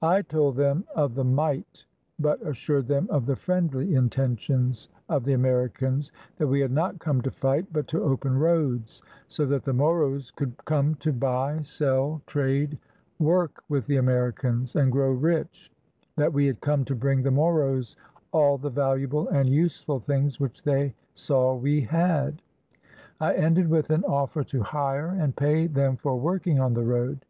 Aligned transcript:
I 0.00 0.22
told 0.22 0.56
them 0.56 0.86
of 0.96 1.14
the 1.14 1.24
might, 1.26 1.84
but 2.18 2.40
assured 2.40 2.88
them 2.88 3.06
of 3.10 3.26
the 3.26 3.36
friendly 3.36 3.88
inten 3.88 4.38
tions, 4.38 4.88
of 5.10 5.24
the 5.26 5.34
Americans; 5.34 6.10
that 6.38 6.46
we 6.46 6.60
had 6.60 6.72
not 6.72 6.98
come 7.00 7.20
to 7.20 7.30
fight, 7.30 7.66
but 7.70 7.86
to 7.88 8.02
open 8.02 8.38
roads, 8.38 9.02
so 9.26 9.44
that 9.44 9.64
the 9.64 9.74
Moros 9.74 10.30
could 10.30 10.56
come 10.64 10.94
to 11.00 11.12
buy, 11.12 11.60
sell, 11.60 12.22
trade, 12.26 12.78
work 13.18 13.62
with 13.68 13.84
the 13.86 13.98
Americans 13.98 14.74
and 14.74 14.90
grow 14.90 15.12
rich; 15.12 15.70
that 16.16 16.32
we 16.32 16.46
had 16.46 16.62
come 16.62 16.82
to 16.86 16.94
bring 16.94 17.22
the 17.22 17.30
Moros 17.30 17.94
all 18.32 18.56
the 18.56 18.70
valuable 18.70 19.28
and 19.28 19.50
useful 19.50 20.00
things 20.00 20.40
which 20.40 20.62
they 20.62 20.94
saw 21.12 21.54
we 21.54 21.82
had. 21.82 22.40
I 23.20 23.34
ended 23.34 23.68
with 23.68 23.90
an 23.90 24.04
offer 24.04 24.44
to 24.44 24.62
hire 24.62 25.08
and 25.08 25.36
pay 25.36 25.66
them 25.66 25.98
for 25.98 26.16
working 26.18 26.58
on 26.58 26.72
the 26.72 26.84
road. 26.84 27.26